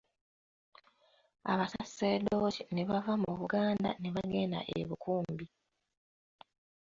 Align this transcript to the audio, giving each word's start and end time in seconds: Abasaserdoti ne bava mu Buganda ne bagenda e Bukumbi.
Abasaserdoti 1.51 2.61
ne 2.73 2.83
bava 2.89 3.13
mu 3.23 3.31
Buganda 3.39 3.89
ne 3.95 4.09
bagenda 4.15 4.59
e 4.77 4.79
Bukumbi. 4.89 5.45